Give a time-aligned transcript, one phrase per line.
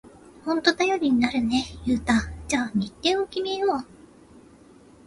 [0.45, 2.23] ほんと頼りになるね、ユウタ。
[2.47, 3.85] じゃあ日程を決めよう！